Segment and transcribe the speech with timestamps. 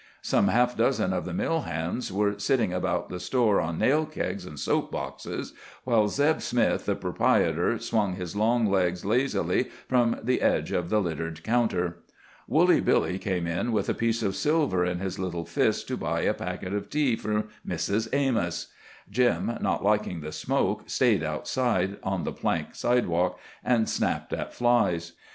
[0.23, 4.47] Some half dozen of the mill hands were sitting about the store on nail kegs
[4.47, 10.41] and soap boxes, while Zeb Smith, the proprietor, swung his long legs lazily from the
[10.41, 11.99] edge of the littered counter.
[12.47, 16.21] Woolly Billy came in with a piece of silver in his little fist to buy
[16.21, 18.07] a packet of tea for Mrs.
[18.11, 18.71] Amos.
[19.07, 25.11] Jim, not liking the smoke, stayed outside on the plank sidewalk, and snapped at flies.